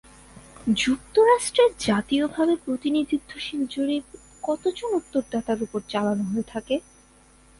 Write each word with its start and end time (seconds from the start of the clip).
যুক্তরাষ্ট্রে 0.77 1.65
জাতীয়ভাবে 1.79 2.53
প্রতিনিধিত্বশীল 2.65 3.61
জরিপ 3.71 4.05
কতজন 4.43 4.89
উত্তরদাতার 4.99 5.59
ওপর 5.61 5.79
চালানো 5.89 6.23
হয়ে 6.23 6.49
থাকে? 6.53 6.75